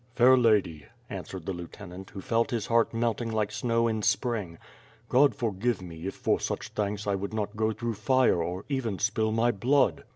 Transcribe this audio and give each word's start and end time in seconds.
"Fair 0.15 0.35
lady," 0.35 0.85
answered 1.11 1.45
the 1.45 1.53
lieutenant, 1.53 2.09
who 2.09 2.21
felt 2.21 2.49
his 2.49 2.65
heart 2.65 2.91
melting 2.91 3.31
like 3.31 3.51
snow 3.51 3.87
in 3.87 4.01
spring, 4.01 4.57
"God 5.09 5.35
forgive 5.35 5.79
me 5.79 6.07
if 6.07 6.15
for 6.15 6.39
such 6.39 6.69
thanks 6.69 7.05
I 7.05 7.13
would 7.13 7.35
not 7.35 7.55
go 7.55 7.71
through 7.71 7.93
fire 7.93 8.41
or 8.41 8.65
even 8.67 8.97
spill 8.97 9.31
my 9.31 9.51
blood. 9.51 10.03